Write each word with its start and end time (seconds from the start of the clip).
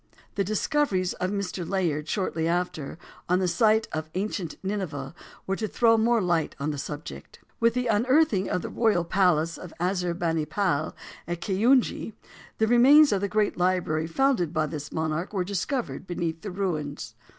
The 0.33 0.43
discoveries 0.43 1.13
of 1.13 1.29
Mr. 1.29 1.63
Layard, 1.63 2.09
shortly 2.09 2.47
after, 2.47 2.97
on 3.29 3.37
the 3.37 3.47
site 3.47 3.87
of 3.91 4.09
ancient 4.15 4.57
Nineveh, 4.63 5.13
were 5.45 5.55
to 5.55 5.67
throw 5.67 5.95
more 5.95 6.23
light 6.23 6.55
upon 6.55 6.71
the 6.71 6.79
subject. 6.79 7.37
With 7.59 7.75
the 7.75 7.85
unearthing 7.85 8.49
of 8.49 8.63
the 8.63 8.69
royal 8.69 9.03
palace 9.05 9.59
of 9.59 9.71
Assur 9.79 10.15
bani 10.15 10.47
pal, 10.47 10.95
at 11.27 11.39
Keyunji, 11.39 12.13
the 12.57 12.65
remains 12.65 13.11
of 13.11 13.21
the 13.21 13.29
great 13.29 13.57
library 13.57 14.07
founded 14.07 14.51
by 14.51 14.65
this 14.65 14.91
monarch 14.91 15.33
were 15.33 15.43
discovered 15.43 16.07
beneath 16.07 16.41
the 16.41 16.49
ruins. 16.49 17.13